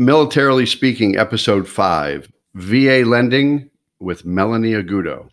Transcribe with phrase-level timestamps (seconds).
[0.00, 5.28] Militarily Speaking, Episode 5 VA Lending with Melanie Aguto.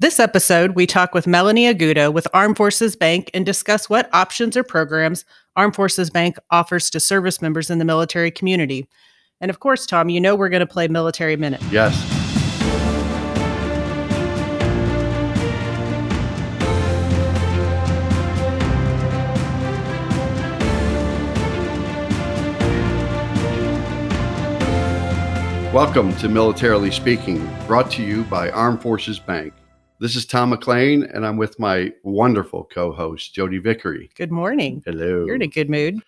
[0.00, 4.56] This episode, we talk with Melanie Aguto with Armed Forces Bank and discuss what options
[4.56, 8.88] or programs Armed Forces Bank offers to service members in the military community.
[9.40, 11.62] And of course, Tom, you know we're going to play Military Minute.
[11.70, 12.13] Yes.
[25.74, 29.52] Welcome to Militarily Speaking, brought to you by Armed Forces Bank.
[29.98, 34.08] This is Tom McLean, and I'm with my wonderful co host, Jodi Vickery.
[34.14, 34.84] Good morning.
[34.86, 35.26] Hello.
[35.26, 35.98] You're in a good mood.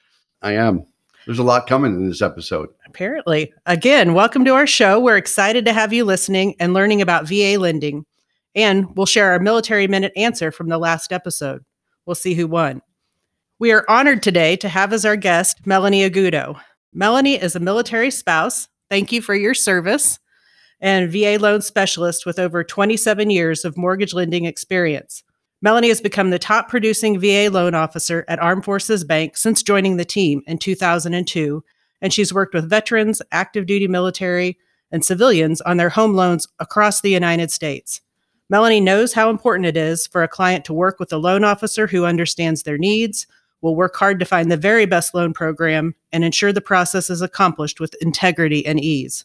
[0.40, 0.86] I am.
[1.26, 2.68] There's a lot coming in this episode.
[2.86, 3.52] Apparently.
[3.66, 5.00] Again, welcome to our show.
[5.00, 8.06] We're excited to have you listening and learning about VA lending.
[8.54, 11.64] And we'll share our military minute answer from the last episode.
[12.06, 12.82] We'll see who won.
[13.58, 16.56] We are honored today to have as our guest Melanie Aguto.
[16.92, 20.18] Melanie is a military spouse, Thank you for your service
[20.80, 25.24] and VA loan specialist with over 27 years of mortgage lending experience.
[25.62, 29.96] Melanie has become the top producing VA loan officer at Armed Forces Bank since joining
[29.96, 31.64] the team in 2002,
[32.02, 34.58] and she's worked with veterans, active duty military,
[34.92, 38.02] and civilians on their home loans across the United States.
[38.48, 41.86] Melanie knows how important it is for a client to work with a loan officer
[41.88, 43.26] who understands their needs,
[43.66, 47.20] will work hard to find the very best loan program and ensure the process is
[47.20, 49.24] accomplished with integrity and ease.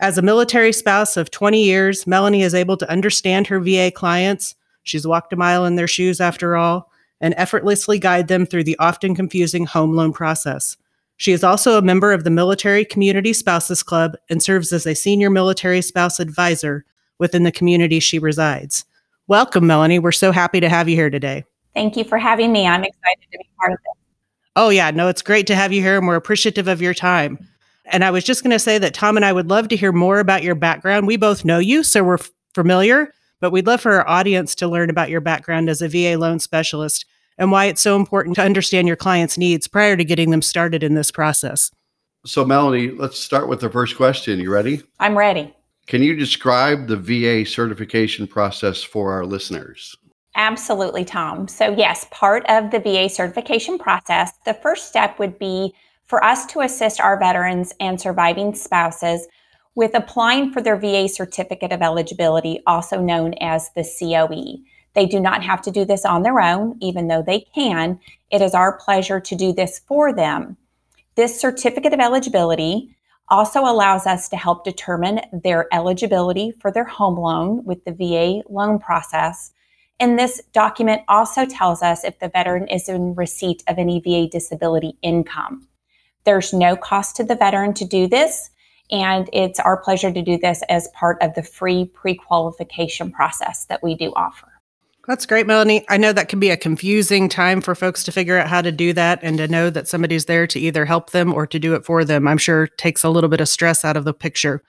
[0.00, 4.56] As a military spouse of 20 years, Melanie is able to understand her VA clients.
[4.82, 8.76] She's walked a mile in their shoes after all, and effortlessly guide them through the
[8.80, 10.76] often confusing home loan process.
[11.16, 14.94] She is also a member of the Military Community Spouses Club and serves as a
[14.96, 16.84] senior military spouse advisor
[17.20, 18.84] within the community she resides.
[19.28, 20.00] Welcome, Melanie.
[20.00, 21.44] We're so happy to have you here today.
[21.76, 22.66] Thank you for having me.
[22.66, 24.02] I'm excited to be part of this.
[24.56, 24.90] Oh, yeah.
[24.90, 27.38] No, it's great to have you here, and we're appreciative of your time.
[27.84, 29.92] And I was just going to say that Tom and I would love to hear
[29.92, 31.06] more about your background.
[31.06, 34.66] We both know you, so we're f- familiar, but we'd love for our audience to
[34.66, 37.04] learn about your background as a VA loan specialist
[37.36, 40.82] and why it's so important to understand your clients' needs prior to getting them started
[40.82, 41.70] in this process.
[42.24, 44.40] So, Melanie, let's start with the first question.
[44.40, 44.82] You ready?
[44.98, 45.54] I'm ready.
[45.86, 49.94] Can you describe the VA certification process for our listeners?
[50.36, 51.48] Absolutely, Tom.
[51.48, 55.74] So, yes, part of the VA certification process, the first step would be
[56.04, 59.26] for us to assist our veterans and surviving spouses
[59.74, 64.62] with applying for their VA certificate of eligibility, also known as the COE.
[64.94, 67.98] They do not have to do this on their own, even though they can.
[68.30, 70.58] It is our pleasure to do this for them.
[71.14, 72.94] This certificate of eligibility
[73.28, 78.42] also allows us to help determine their eligibility for their home loan with the VA
[78.50, 79.52] loan process
[79.98, 84.28] and this document also tells us if the veteran is in receipt of any VA
[84.28, 85.66] disability income.
[86.24, 88.50] There's no cost to the veteran to do this,
[88.90, 93.64] and it's our pleasure to do this as part of the free pre qualification process
[93.66, 94.48] that we do offer.
[95.06, 95.84] That's great, Melanie.
[95.88, 98.72] I know that can be a confusing time for folks to figure out how to
[98.72, 101.74] do that and to know that somebody's there to either help them or to do
[101.74, 102.26] it for them.
[102.26, 104.62] I'm sure takes a little bit of stress out of the picture.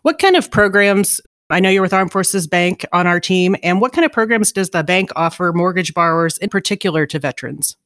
[0.00, 3.54] What kind of programs I know you're with Armed Forces Bank on our team.
[3.62, 7.76] And what kind of programs does the bank offer mortgage borrowers, in particular to veterans?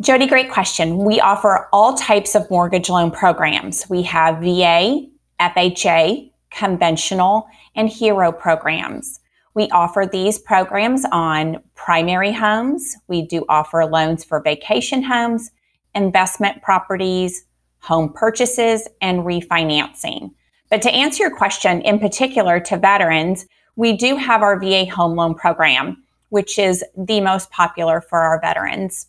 [0.00, 0.98] Jodi, great question.
[0.98, 3.88] We offer all types of mortgage loan programs.
[3.90, 5.08] We have VA,
[5.40, 9.18] FHA, conventional, and HERO programs.
[9.54, 12.94] We offer these programs on primary homes.
[13.08, 15.50] We do offer loans for vacation homes,
[15.96, 17.44] investment properties,
[17.80, 20.30] home purchases, and refinancing.
[20.70, 23.46] But to answer your question in particular to veterans,
[23.76, 28.40] we do have our VA home loan program, which is the most popular for our
[28.40, 29.06] veterans.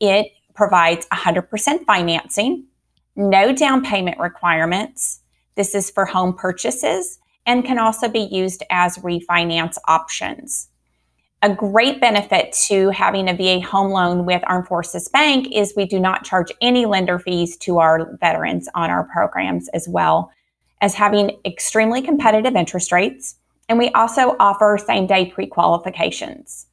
[0.00, 2.66] It provides 100% financing,
[3.16, 5.20] no down payment requirements.
[5.56, 10.68] This is for home purchases and can also be used as refinance options.
[11.44, 15.86] A great benefit to having a VA home loan with Armed Forces Bank is we
[15.86, 20.30] do not charge any lender fees to our veterans on our programs as well
[20.82, 23.36] as having extremely competitive interest rates,
[23.68, 26.66] and we also offer same day pre qualifications.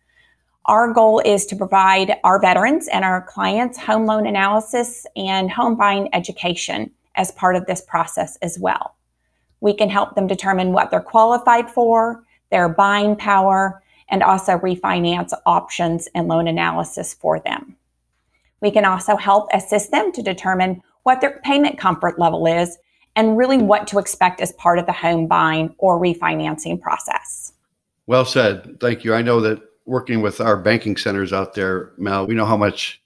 [0.66, 5.76] Our goal is to provide our veterans and our clients home loan analysis and home
[5.76, 8.96] buying education as part of this process as well.
[9.62, 15.34] We can help them determine what they're qualified for, their buying power, and also refinance
[15.46, 17.76] options and loan analysis for them.
[18.62, 22.78] We can also help assist them to determine what their payment comfort level is
[23.16, 27.54] and really what to expect as part of the home buying or refinancing process.
[28.08, 28.80] Well said.
[28.80, 29.14] Thank you.
[29.14, 33.02] I know that working with our banking centers out there, Mel, we know how much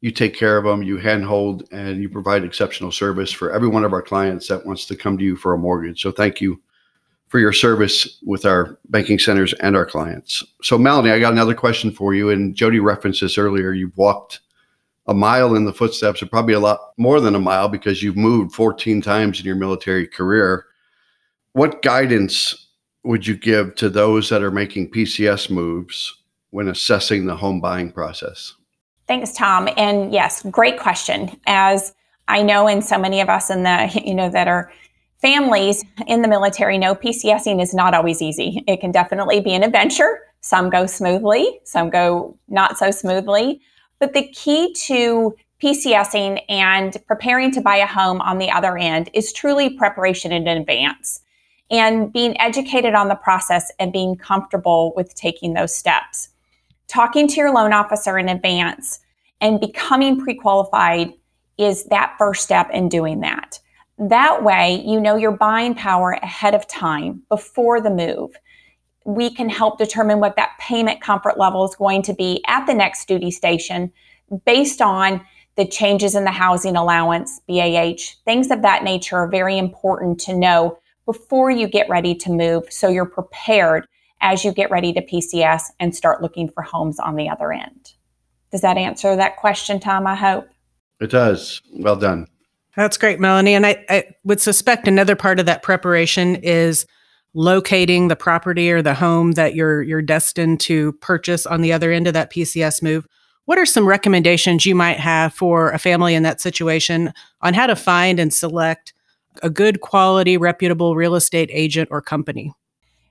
[0.00, 3.84] you take care of them, you handhold, and you provide exceptional service for every one
[3.84, 6.02] of our clients that wants to come to you for a mortgage.
[6.02, 6.60] So thank you
[7.28, 10.44] for your service with our banking centers and our clients.
[10.62, 12.30] So Melanie, I got another question for you.
[12.30, 13.72] And Jodi referenced this earlier.
[13.72, 14.40] You've walked
[15.08, 18.16] a mile in the footsteps, or probably a lot more than a mile because you've
[18.16, 20.66] moved 14 times in your military career.
[21.52, 22.68] What guidance
[23.04, 26.12] would you give to those that are making PCS moves
[26.50, 28.54] when assessing the home buying process?
[29.06, 29.68] Thanks, Tom.
[29.76, 31.38] And yes, great question.
[31.46, 31.94] As
[32.28, 34.72] I know, and so many of us in the, you know, that are
[35.22, 38.62] families in the military know PCSing is not always easy.
[38.66, 40.20] It can definitely be an adventure.
[40.40, 43.60] Some go smoothly, some go not so smoothly.
[43.98, 49.10] But the key to PCSing and preparing to buy a home on the other end
[49.14, 51.22] is truly preparation in advance
[51.70, 56.28] and being educated on the process and being comfortable with taking those steps.
[56.88, 59.00] Talking to your loan officer in advance
[59.40, 61.12] and becoming pre qualified
[61.58, 63.58] is that first step in doing that.
[63.98, 68.36] That way, you know your buying power ahead of time before the move.
[69.06, 72.74] We can help determine what that payment comfort level is going to be at the
[72.74, 73.92] next duty station
[74.44, 75.24] based on
[75.56, 80.36] the changes in the housing allowance, BAH, things of that nature are very important to
[80.36, 83.86] know before you get ready to move so you're prepared
[84.20, 87.92] as you get ready to PCS and start looking for homes on the other end.
[88.50, 90.06] Does that answer that question, Tom?
[90.06, 90.48] I hope.
[91.00, 91.62] It does.
[91.72, 92.26] Well done.
[92.76, 93.54] That's great, Melanie.
[93.54, 96.86] And I, I would suspect another part of that preparation is
[97.36, 101.92] locating the property or the home that you're you're destined to purchase on the other
[101.92, 103.06] end of that PCS move.
[103.44, 107.12] What are some recommendations you might have for a family in that situation
[107.42, 108.94] on how to find and select
[109.42, 112.52] a good quality, reputable real estate agent or company?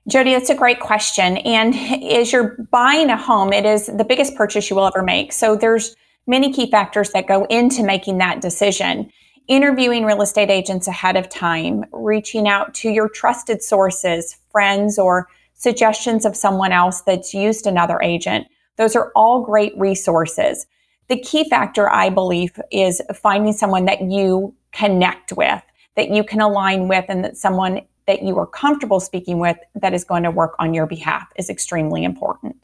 [0.08, 1.36] Jodi, that's a great question.
[1.38, 1.74] And
[2.12, 5.32] as you're buying a home, it is the biggest purchase you will ever make.
[5.32, 5.94] So there's
[6.26, 9.10] many key factors that go into making that decision.
[9.48, 15.28] Interviewing real estate agents ahead of time, reaching out to your trusted sources, friends, or
[15.54, 18.48] suggestions of someone else that's used another agent.
[18.76, 20.66] Those are all great resources.
[21.08, 25.62] The key factor, I believe, is finding someone that you connect with,
[25.94, 29.94] that you can align with, and that someone that you are comfortable speaking with that
[29.94, 32.56] is going to work on your behalf is extremely important.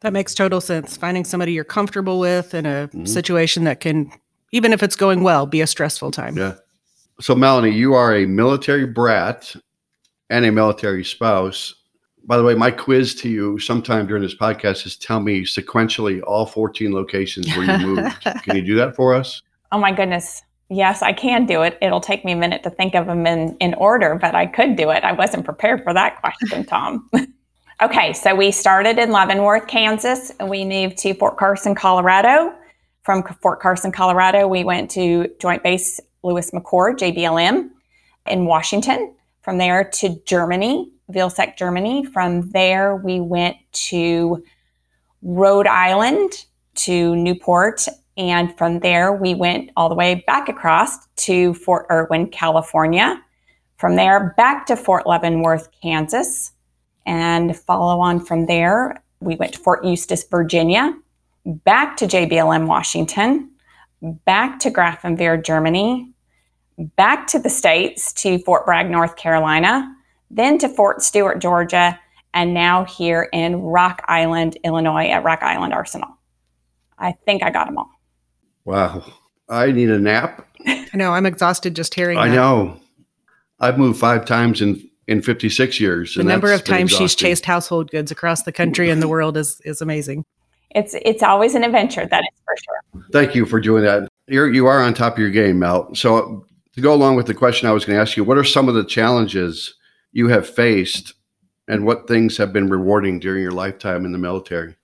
[0.00, 0.96] That makes total sense.
[0.96, 3.04] Finding somebody you're comfortable with in a mm-hmm.
[3.04, 4.12] situation that can,
[4.56, 6.36] even if it's going well, be a stressful time.
[6.36, 6.54] Yeah.
[7.20, 9.54] So, Melanie, you are a military brat
[10.30, 11.74] and a military spouse.
[12.24, 16.22] By the way, my quiz to you sometime during this podcast is tell me sequentially
[16.26, 18.22] all 14 locations where you moved.
[18.44, 19.42] Can you do that for us?
[19.72, 20.42] Oh, my goodness.
[20.68, 21.78] Yes, I can do it.
[21.80, 24.74] It'll take me a minute to think of them in, in order, but I could
[24.74, 25.04] do it.
[25.04, 27.08] I wasn't prepared for that question, Tom.
[27.82, 32.52] okay, so we started in Leavenworth, Kansas, and we moved to Fort Carson, Colorado.
[33.06, 37.70] From Fort Carson, Colorado, we went to Joint Base Lewis McChord, JBLM,
[38.26, 39.14] in Washington.
[39.42, 42.04] From there to Germany, Vilseck, Germany.
[42.04, 44.42] From there, we went to
[45.22, 47.86] Rhode Island, to Newport,
[48.16, 53.22] and from there, we went all the way back across to Fort Irwin, California.
[53.76, 56.50] From there, back to Fort Leavenworth, Kansas.
[57.06, 60.92] And follow on from there, we went to Fort Eustis, Virginia,
[61.46, 63.50] back to JBLM, Washington,
[64.02, 66.12] back to Grafenwehr, Germany,
[66.78, 69.94] back to the States to Fort Bragg, North Carolina,
[70.30, 71.98] then to Fort Stewart, Georgia,
[72.34, 76.18] and now here in Rock Island, Illinois at Rock Island Arsenal.
[76.98, 77.90] I think I got them all.
[78.64, 79.04] Wow.
[79.48, 80.46] I need a nap.
[80.66, 81.12] I know.
[81.12, 82.34] I'm exhausted just hearing I that.
[82.34, 82.80] know.
[83.60, 86.14] I've moved five times in, in 56 years.
[86.14, 89.60] The number of times she's chased household goods across the country and the world is,
[89.64, 90.24] is amazing.
[90.76, 93.08] It's it's always an adventure, that is for sure.
[93.10, 94.08] Thank you for doing that.
[94.28, 95.92] You're you are on top of your game, Mel.
[95.94, 98.44] So to go along with the question I was going to ask you, what are
[98.44, 99.74] some of the challenges
[100.12, 101.14] you have faced
[101.66, 104.76] and what things have been rewarding during your lifetime in the military?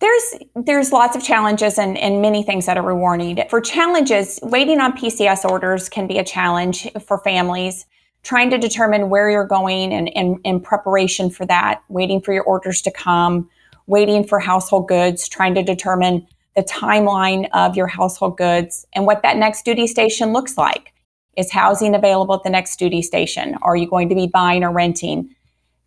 [0.00, 3.40] There's there's lots of challenges and, and many things that are rewarding.
[3.48, 7.86] For challenges, waiting on PCS orders can be a challenge for families.
[8.24, 12.82] Trying to determine where you're going and in preparation for that, waiting for your orders
[12.82, 13.48] to come,
[13.86, 19.22] waiting for household goods, trying to determine the timeline of your household goods and what
[19.22, 20.92] that next duty station looks like.
[21.36, 23.56] Is housing available at the next duty station?
[23.60, 25.34] Are you going to be buying or renting?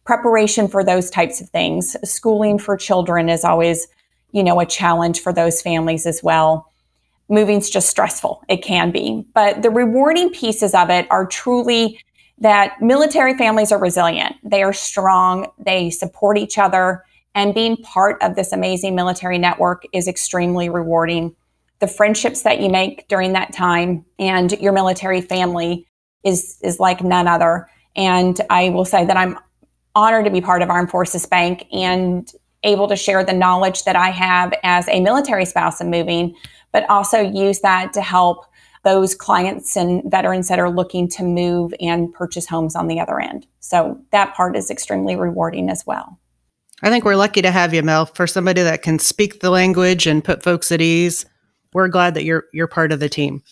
[0.05, 1.95] Preparation for those types of things.
[2.03, 3.87] Schooling for children is always
[4.31, 6.71] you know, a challenge for those families as well.
[7.29, 8.43] Moving's just stressful.
[8.47, 9.25] It can be.
[9.33, 11.99] But the rewarding pieces of it are truly
[12.39, 14.35] that military families are resilient.
[14.43, 15.47] They are strong.
[15.59, 17.03] They support each other.
[17.39, 21.37] And being part of this amazing military network is extremely rewarding.
[21.79, 25.87] the friendships that you make during that time and your military family
[26.23, 27.69] is is like none other.
[27.95, 29.39] And I will say that I'm
[29.95, 32.29] honored to be part of Armed Forces Bank and
[32.63, 36.35] able to share the knowledge that I have as a military spouse and moving,
[36.73, 38.45] but also use that to help
[38.83, 43.21] those clients and veterans that are looking to move and purchase homes on the other
[43.21, 43.47] end.
[43.61, 46.18] So that part is extremely rewarding as well.
[46.81, 50.07] I think we're lucky to have you, Mel, for somebody that can speak the language
[50.07, 51.25] and put folks at ease.
[51.73, 53.43] We're glad that you're you're part of the team.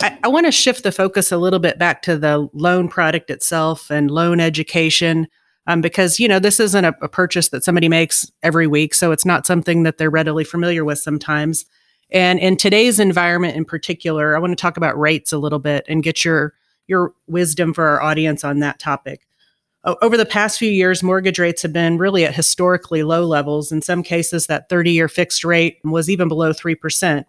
[0.00, 3.30] I, I want to shift the focus a little bit back to the loan product
[3.30, 5.28] itself and loan education.
[5.66, 9.12] Um, because you know this isn't a, a purchase that somebody makes every week, so
[9.12, 11.64] it's not something that they're readily familiar with sometimes.
[12.10, 15.86] And in today's environment, in particular, I want to talk about rates a little bit
[15.88, 16.52] and get your
[16.86, 19.26] your wisdom for our audience on that topic.
[19.84, 23.70] Over the past few years, mortgage rates have been really at historically low levels.
[23.70, 27.24] In some cases, that 30 year fixed rate was even below 3%.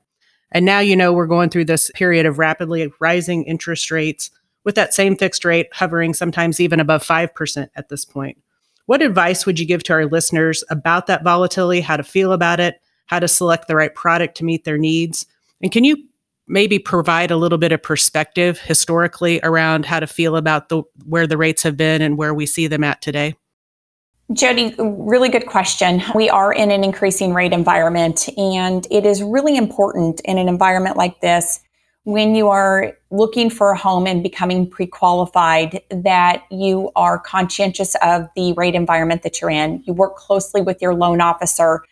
[0.52, 4.32] And now, you know, we're going through this period of rapidly rising interest rates
[4.64, 8.38] with that same fixed rate hovering sometimes even above 5% at this point.
[8.86, 12.60] What advice would you give to our listeners about that volatility, how to feel about
[12.60, 15.26] it, how to select the right product to meet their needs?
[15.62, 15.98] And can you
[16.48, 21.28] maybe provide a little bit of perspective historically around how to feel about the where
[21.28, 23.36] the rates have been and where we see them at today?
[24.34, 26.02] Jodi, really good question.
[26.16, 30.98] We are in an increasing rate environment, and it is really important in an environment
[30.98, 31.60] like this
[32.06, 37.96] when you are looking for a home and becoming pre qualified that you are conscientious
[38.02, 39.84] of the rate environment that you're in.
[39.86, 41.84] You work closely with your loan officer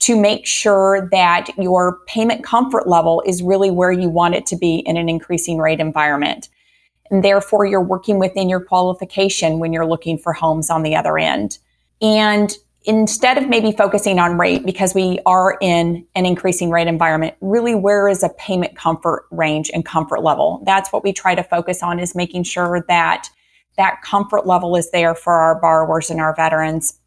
[0.00, 4.56] to make sure that your payment comfort level is really where you want it to
[4.56, 6.48] be in an increasing rate environment.
[7.10, 11.18] And therefore, you're working within your qualification when you're looking for homes on the other
[11.18, 11.58] end.
[12.00, 17.34] And instead of maybe focusing on rate, because we are in an increasing rate environment,
[17.40, 20.62] really where is a payment comfort range and comfort level?
[20.64, 23.28] That's what we try to focus on is making sure that
[23.76, 26.99] that comfort level is there for our borrowers and our veterans.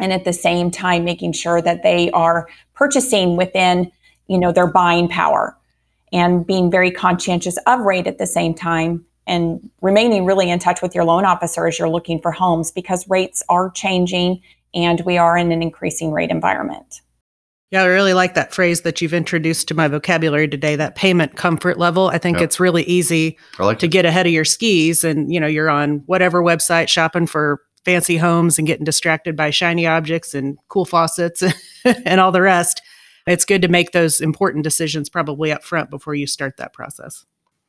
[0.00, 3.92] And at the same time, making sure that they are purchasing within,
[4.26, 5.56] you know, their buying power
[6.12, 10.82] and being very conscientious of rate at the same time and remaining really in touch
[10.82, 14.42] with your loan officer as you're looking for homes because rates are changing
[14.74, 17.00] and we are in an increasing rate environment.
[17.70, 21.36] Yeah, I really like that phrase that you've introduced to my vocabulary today, that payment
[21.36, 22.08] comfort level.
[22.08, 22.46] I think yep.
[22.46, 23.92] it's really easy like to it.
[23.92, 28.16] get ahead of your skis and, you know, you're on whatever website shopping for fancy
[28.16, 31.42] homes and getting distracted by shiny objects and cool faucets
[31.84, 32.82] and all the rest.
[33.26, 37.24] It's good to make those important decisions probably up front before you start that process.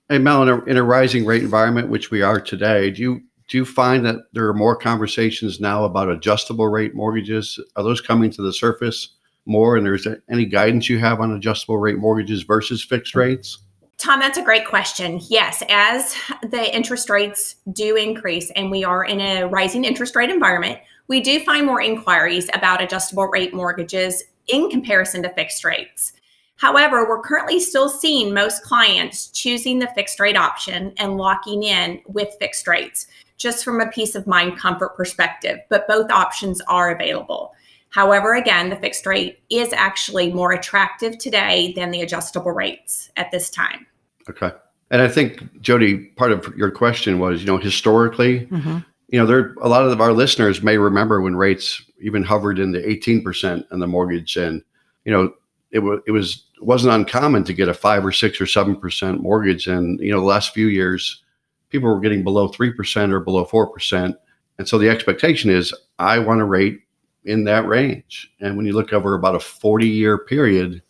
[0.09, 3.21] Hey, Mel, in a, in a rising rate environment, which we are today, do you
[3.47, 7.59] do you find that there are more conversations now about adjustable rate mortgages?
[7.75, 9.09] Are those coming to the surface
[9.45, 9.75] more?
[9.75, 13.19] And there's any guidance you have on adjustable rate mortgages versus fixed mm.
[13.19, 13.57] rates?
[14.01, 15.19] Tom, that's a great question.
[15.27, 20.31] Yes, as the interest rates do increase and we are in a rising interest rate
[20.31, 26.13] environment, we do find more inquiries about adjustable rate mortgages in comparison to fixed rates.
[26.55, 32.01] However, we're currently still seeing most clients choosing the fixed rate option and locking in
[32.07, 33.05] with fixed rates,
[33.37, 35.59] just from a peace of mind comfort perspective.
[35.69, 37.53] But both options are available.
[37.89, 43.29] However, again, the fixed rate is actually more attractive today than the adjustable rates at
[43.29, 43.85] this time.
[44.29, 44.51] Okay.
[44.89, 48.79] And I think, Jodi, part of your question was, you know, historically, mm-hmm.
[49.07, 52.71] you know, there a lot of our listeners may remember when rates even hovered in
[52.71, 54.61] the 18% on the mortgage and,
[55.05, 55.33] you know,
[55.71, 59.21] it, w- it was wasn't uncommon to get a five or six or seven percent
[59.21, 59.67] mortgage.
[59.67, 61.23] And you know, the last few years,
[61.69, 64.17] people were getting below three percent or below four percent.
[64.57, 66.81] And so the expectation is, I want to rate
[67.25, 68.31] in that range.
[68.39, 70.83] And when you look over about a 40 year period,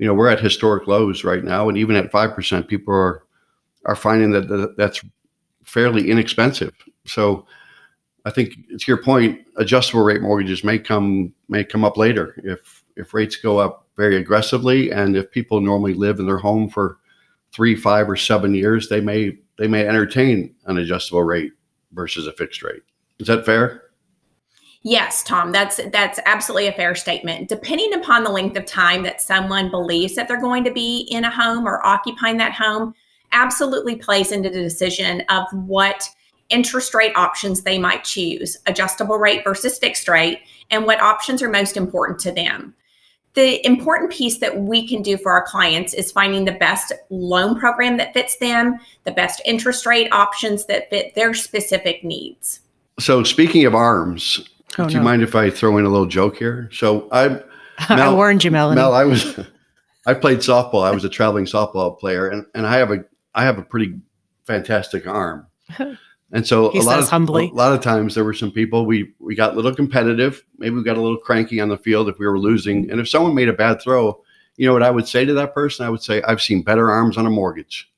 [0.00, 1.68] you know, we're at historic lows right now.
[1.68, 3.22] And even at 5%, people are,
[3.84, 5.04] are finding that that's
[5.62, 6.72] fairly inexpensive.
[7.04, 7.44] So
[8.24, 12.82] I think to your point, adjustable rate mortgages may come, may come up later if,
[12.96, 14.90] if rates go up very aggressively.
[14.90, 16.96] And if people normally live in their home for
[17.52, 21.52] three, five, or seven years, they may they may entertain an adjustable rate
[21.92, 22.82] versus a fixed rate.
[23.18, 23.89] Is that fair?
[24.82, 27.48] Yes, Tom, that's that's absolutely a fair statement.
[27.48, 31.24] Depending upon the length of time that someone believes that they're going to be in
[31.24, 32.94] a home or occupying that home,
[33.32, 36.08] absolutely plays into the decision of what
[36.48, 41.50] interest rate options they might choose, adjustable rate versus fixed rate, and what options are
[41.50, 42.74] most important to them
[43.34, 47.58] the important piece that we can do for our clients is finding the best loan
[47.58, 52.60] program that fits them, the best interest rate options that fit their specific needs.
[52.98, 56.36] So, speaking of arms, oh, do you mind if I throw in a little joke
[56.36, 56.68] here?
[56.72, 57.28] So, I
[57.88, 58.76] Mel, I warned you, Melanie.
[58.76, 59.38] Mel, I was
[60.06, 60.84] I played softball.
[60.84, 63.98] I was a traveling softball player, and, and I have a I have a pretty
[64.46, 65.46] fantastic arm.
[66.32, 67.48] And so He a lot of humbly.
[67.48, 70.44] a lot of times there were some people we we got a little competitive.
[70.58, 72.88] Maybe we got a little cranky on the field if we were losing.
[72.88, 74.22] And if someone made a bad throw,
[74.56, 75.84] you know what I would say to that person?
[75.84, 77.89] I would say, "I've seen better arms on a mortgage."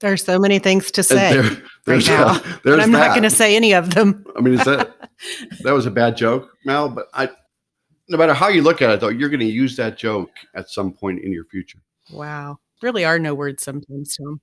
[0.00, 1.32] There's so many things to uh, say.
[1.32, 2.44] there- right now, that.
[2.44, 4.24] but There's I'm not going to say any of them.
[4.36, 4.94] I mean, is that
[5.62, 6.88] that was a bad joke, Mel?
[6.88, 7.28] But I,
[8.08, 10.70] no matter how you look at it, though, you're going to use that joke at
[10.70, 11.78] some point in your future.
[12.12, 12.58] Wow.
[12.82, 14.40] Really are no words sometimes, Tom.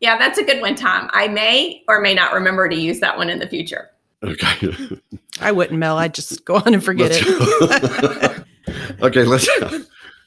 [0.00, 1.10] Yeah, that's a good one, Tom.
[1.12, 3.90] I may or may not remember to use that one in the future.
[4.22, 4.76] Okay.
[5.40, 5.96] I wouldn't, Mel.
[5.96, 8.44] I'd just go on and forget Let's it.
[9.02, 9.48] okay, let's.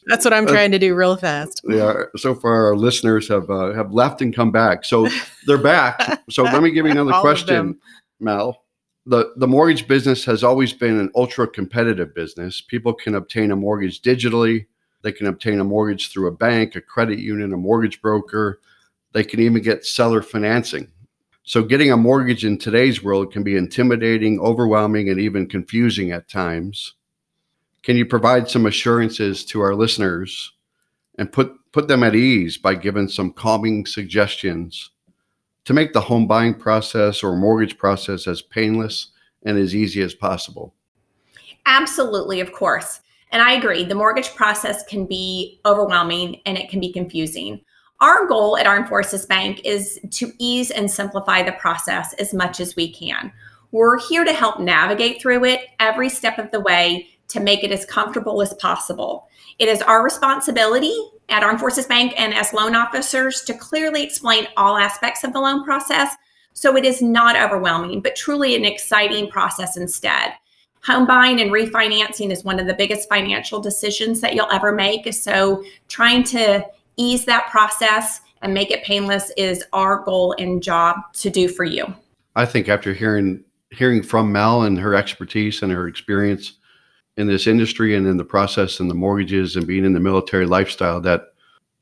[0.08, 1.62] That's what I'm trying to do real fast.
[1.67, 5.08] Yeah, so far our listeners have uh, have left and come back, so
[5.46, 6.22] they're back.
[6.29, 7.79] So let me give you another All question.
[8.20, 8.63] Mel.
[9.05, 12.62] The the mortgage business has always been an ultra competitive business.
[12.62, 14.67] People can obtain a mortgage digitally.
[15.01, 18.60] They can obtain a mortgage through a bank, a credit union, a mortgage broker.
[19.13, 20.91] They can even get seller financing.
[21.43, 26.29] So getting a mortgage in today's world can be intimidating, overwhelming, and even confusing at
[26.29, 26.93] times.
[27.83, 30.51] Can you provide some assurances to our listeners
[31.17, 34.89] and put put them at ease by giving some calming suggestions
[35.65, 39.07] to make the home buying process or mortgage process as painless
[39.43, 40.73] and as easy as possible?
[41.65, 43.00] Absolutely, of course.
[43.31, 47.61] And I agree, the mortgage process can be overwhelming and it can be confusing.
[48.01, 52.59] Our goal at Armed Forces Bank is to ease and simplify the process as much
[52.59, 53.31] as we can.
[53.71, 57.71] We're here to help navigate through it every step of the way to make it
[57.71, 59.27] as comfortable as possible.
[59.59, 60.95] It is our responsibility
[61.29, 65.39] at Armed Forces Bank and as loan officers to clearly explain all aspects of the
[65.39, 66.15] loan process
[66.53, 70.33] so it is not overwhelming, but truly an exciting process instead.
[70.83, 75.13] Home buying and refinancing is one of the biggest financial decisions that you'll ever make.
[75.13, 76.65] So, trying to
[76.97, 81.63] ease that process and make it painless is our goal and job to do for
[81.63, 81.85] you.
[82.35, 86.53] I think after hearing hearing from Mel and her expertise and her experience
[87.22, 90.46] in this industry and in the process and the mortgages and being in the military
[90.46, 91.27] lifestyle, that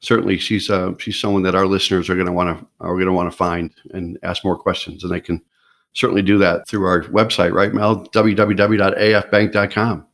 [0.02, 3.08] certainly she's uh, she's someone that our listeners are going to want to are going
[3.08, 5.41] to want to find and ask more questions, and they can
[5.93, 8.06] certainly do that through our website, right, Mel?
[8.08, 10.06] www.afbank.com.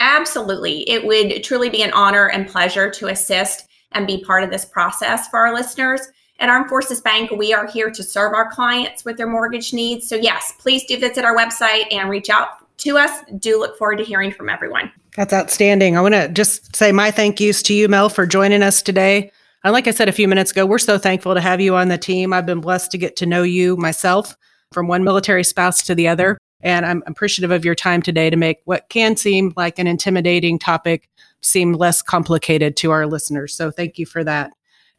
[0.00, 0.88] Absolutely.
[0.88, 4.64] It would truly be an honor and pleasure to assist and be part of this
[4.64, 6.00] process for our listeners.
[6.38, 10.08] At Armed Forces Bank, we are here to serve our clients with their mortgage needs.
[10.08, 13.10] So, yes, please do visit our website and reach out to us.
[13.38, 14.90] Do look forward to hearing from everyone.
[15.16, 15.96] That's outstanding.
[15.96, 19.32] I want to just say my thank yous to you, Mel, for joining us today.
[19.64, 21.88] And like I said a few minutes ago, we're so thankful to have you on
[21.88, 22.32] the team.
[22.32, 24.36] I've been blessed to get to know you myself
[24.72, 26.38] from one military spouse to the other.
[26.62, 30.58] And I'm appreciative of your time today to make what can seem like an intimidating
[30.58, 31.08] topic
[31.42, 33.54] seem less complicated to our listeners.
[33.54, 34.52] So thank you for that.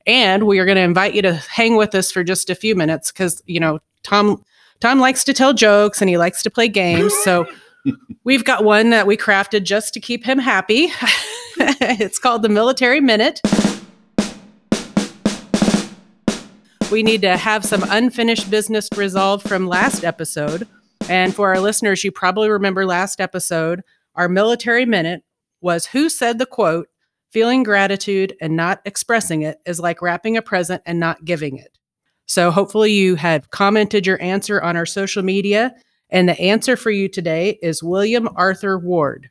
[0.08, 2.76] And we are going to invite you to hang with us for just a few
[2.76, 4.44] minutes because, you know, Tom
[4.80, 7.13] Tom likes to tell jokes and he likes to play games.
[7.24, 7.48] So
[8.24, 10.89] we've got one that we crafted just to keep him happy.
[11.58, 13.41] it's called the Military Minute.
[16.91, 20.67] We need to have some unfinished business resolved from last episode.
[21.10, 23.82] And for our listeners, you probably remember last episode,
[24.15, 25.24] our military minute
[25.62, 26.89] was who said the quote,
[27.32, 31.78] feeling gratitude and not expressing it is like wrapping a present and not giving it.
[32.26, 35.74] So hopefully you had commented your answer on our social media.
[36.12, 39.30] And the answer for you today is William Arthur Ward.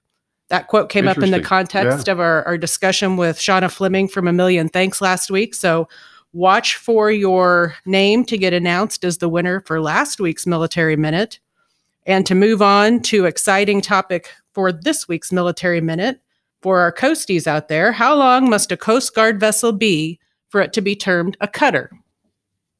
[0.48, 4.26] That quote came up in the context of our, our discussion with Shauna Fleming from
[4.26, 5.54] A Million Thanks last week.
[5.54, 5.88] So
[6.32, 11.38] watch for your name to get announced as the winner for last week's Military Minute.
[12.06, 16.20] And to move on to exciting topic for this week's Military Minute,
[16.62, 20.72] for our coasties out there, how long must a Coast Guard vessel be for it
[20.74, 21.90] to be termed a cutter?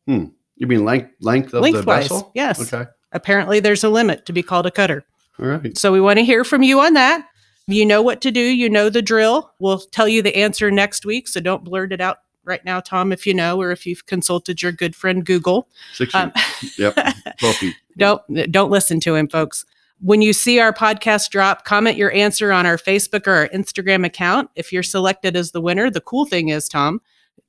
[0.07, 0.27] Hmm.
[0.57, 2.33] You mean length length of Lengthwise, the vessel?
[2.35, 2.73] yes.
[2.73, 2.91] Okay.
[3.13, 5.05] Apparently, there's a limit to be called a cutter.
[5.41, 5.77] All right.
[5.77, 7.27] So we want to hear from you on that.
[7.67, 8.41] You know what to do.
[8.41, 9.53] You know the drill.
[9.61, 11.29] We'll tell you the answer next week.
[11.29, 14.61] So don't blurt it out right now, Tom, if you know, or if you've consulted
[14.63, 15.69] your good friend Google.
[15.95, 16.73] Six Um, feet.
[16.79, 16.95] Yep.
[17.39, 17.75] Twelve feet.
[17.97, 19.65] don't don't listen to him, folks.
[20.03, 24.05] When you see our podcast drop, comment your answer on our Facebook or our Instagram
[24.07, 24.51] account.
[24.57, 27.01] If you're selected as the winner, the cool thing is, Tom,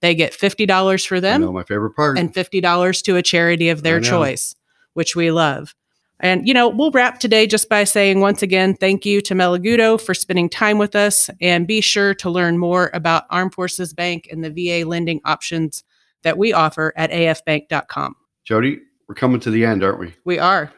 [0.01, 2.17] they get fifty dollars for them know my favorite part.
[2.17, 4.55] and $50 to a charity of their choice,
[4.93, 5.73] which we love.
[6.19, 9.57] And, you know, we'll wrap today just by saying once again, thank you to Mel
[9.57, 11.31] Aguto for spending time with us.
[11.41, 15.83] And be sure to learn more about Armed Forces Bank and the VA lending options
[16.21, 18.15] that we offer at afbank.com.
[18.45, 20.13] Jodi, we're coming to the end, aren't we?
[20.23, 20.71] We are.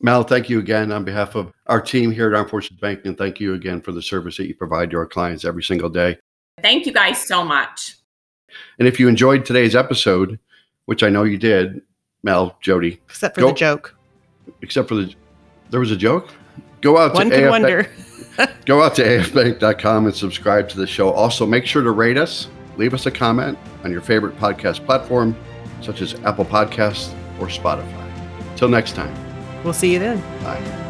[0.00, 3.16] Mel, thank you again on behalf of our team here at Armed Forces Bank, and
[3.16, 6.18] thank you again for the service that you provide to our clients every single day.
[6.62, 7.96] Thank you guys so much.
[8.78, 10.38] And if you enjoyed today's episode,
[10.86, 11.82] which I know you did,
[12.22, 13.96] Mel, Jodi, Except for Go- the joke.
[14.62, 15.14] except for the
[15.70, 16.28] there was a joke.
[16.80, 17.90] Go out One to could AF wonder.
[18.66, 21.10] Go out to afbank.com and subscribe to the show.
[21.10, 25.36] Also, make sure to rate us, leave us a comment on your favorite podcast platform,
[25.82, 28.06] such as Apple Podcasts or Spotify.
[28.56, 29.14] Till next time,
[29.62, 30.20] We'll see you then.
[30.42, 30.89] bye.